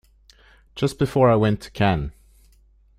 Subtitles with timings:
[0.73, 2.13] Just before I went to Cannes.